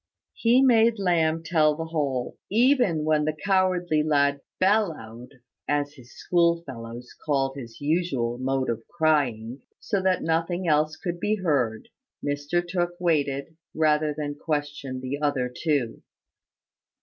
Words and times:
He 0.33 0.63
made 0.63 0.97
Lamb 0.97 1.43
tell 1.43 1.75
the 1.75 1.85
whole. 1.85 2.35
Even 2.49 3.03
when 3.03 3.23
the 3.23 3.37
cowardly 3.45 4.01
lad 4.01 4.41
"bellowed" 4.59 5.39
(as 5.67 5.93
his 5.93 6.11
school 6.15 6.63
fellows 6.63 7.13
called 7.23 7.55
his 7.55 7.79
usual 7.79 8.39
mode 8.39 8.71
of 8.71 8.81
crying) 8.87 9.61
so 9.79 10.01
that 10.01 10.23
nothing 10.23 10.67
else 10.67 10.95
could 10.95 11.19
be 11.19 11.35
heard, 11.35 11.89
Mr 12.25 12.67
Tooke 12.67 12.97
waited, 12.99 13.55
rather 13.75 14.11
than 14.11 14.33
question 14.33 15.01
the 15.01 15.21
other 15.21 15.53
two. 15.55 16.01